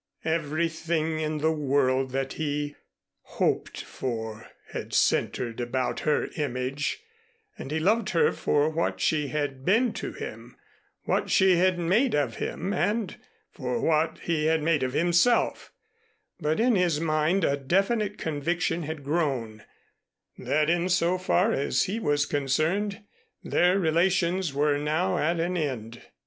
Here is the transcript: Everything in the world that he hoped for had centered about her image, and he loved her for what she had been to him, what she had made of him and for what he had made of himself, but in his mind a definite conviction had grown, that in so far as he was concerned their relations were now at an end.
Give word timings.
Everything 0.25 1.19
in 1.19 1.37
the 1.37 1.51
world 1.51 2.09
that 2.09 2.33
he 2.33 2.75
hoped 3.37 3.83
for 3.83 4.49
had 4.73 4.95
centered 4.95 5.61
about 5.61 5.99
her 5.99 6.27
image, 6.37 7.01
and 7.55 7.69
he 7.69 7.79
loved 7.79 8.09
her 8.09 8.31
for 8.31 8.67
what 8.67 8.99
she 8.99 9.27
had 9.27 9.63
been 9.63 9.93
to 9.93 10.11
him, 10.11 10.57
what 11.03 11.29
she 11.29 11.57
had 11.57 11.77
made 11.77 12.15
of 12.15 12.37
him 12.37 12.73
and 12.73 13.17
for 13.51 13.79
what 13.79 14.17
he 14.23 14.45
had 14.45 14.63
made 14.63 14.81
of 14.81 14.93
himself, 14.93 15.71
but 16.39 16.59
in 16.59 16.75
his 16.75 16.99
mind 16.99 17.43
a 17.43 17.55
definite 17.55 18.17
conviction 18.17 18.81
had 18.81 19.03
grown, 19.03 19.61
that 20.35 20.67
in 20.67 20.89
so 20.89 21.19
far 21.19 21.51
as 21.51 21.83
he 21.83 21.99
was 21.99 22.25
concerned 22.25 23.03
their 23.43 23.77
relations 23.77 24.51
were 24.51 24.79
now 24.79 25.19
at 25.19 25.39
an 25.39 25.55
end. 25.55 26.01